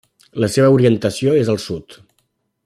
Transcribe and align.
La 0.43 0.47
seva 0.53 0.71
orientació 0.77 1.37
és 1.43 1.53
al 1.55 1.61
Sud. 1.67 1.99